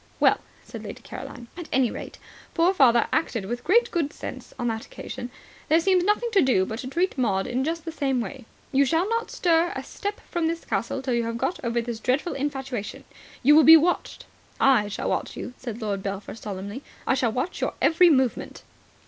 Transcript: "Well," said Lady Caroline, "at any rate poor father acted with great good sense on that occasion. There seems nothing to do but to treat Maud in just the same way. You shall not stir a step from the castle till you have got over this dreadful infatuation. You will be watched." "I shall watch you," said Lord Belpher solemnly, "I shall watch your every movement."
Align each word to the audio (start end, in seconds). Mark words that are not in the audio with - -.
"Well," 0.19 0.39
said 0.63 0.83
Lady 0.83 1.03
Caroline, 1.03 1.47
"at 1.55 1.69
any 1.71 1.91
rate 1.91 2.17
poor 2.55 2.73
father 2.73 3.05
acted 3.13 3.45
with 3.45 3.63
great 3.63 3.91
good 3.91 4.11
sense 4.13 4.51
on 4.57 4.67
that 4.67 4.83
occasion. 4.83 5.29
There 5.69 5.79
seems 5.79 6.03
nothing 6.03 6.31
to 6.31 6.41
do 6.41 6.65
but 6.65 6.79
to 6.79 6.87
treat 6.87 7.19
Maud 7.19 7.45
in 7.45 7.63
just 7.63 7.85
the 7.85 7.91
same 7.91 8.19
way. 8.19 8.45
You 8.71 8.83
shall 8.83 9.07
not 9.07 9.29
stir 9.29 9.71
a 9.75 9.83
step 9.83 10.19
from 10.27 10.47
the 10.47 10.55
castle 10.55 11.03
till 11.03 11.13
you 11.13 11.25
have 11.25 11.37
got 11.37 11.63
over 11.63 11.81
this 11.83 11.99
dreadful 11.99 12.33
infatuation. 12.33 13.03
You 13.43 13.55
will 13.55 13.63
be 13.63 13.77
watched." 13.77 14.25
"I 14.59 14.87
shall 14.87 15.07
watch 15.11 15.37
you," 15.37 15.53
said 15.59 15.83
Lord 15.83 16.01
Belpher 16.01 16.33
solemnly, 16.33 16.81
"I 17.05 17.13
shall 17.13 17.31
watch 17.31 17.61
your 17.61 17.75
every 17.79 18.09
movement." 18.09 18.63